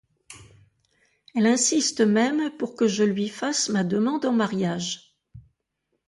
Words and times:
Elle 1.35 1.45
insiste 1.45 2.01
même 2.01 2.49
pour 2.57 2.75
que 2.75 2.87
je 2.87 3.03
lui 3.03 3.29
fasse 3.29 3.69
ma 3.69 3.83
demande 3.83 4.25
en 4.25 4.31
mariage. 4.33 5.15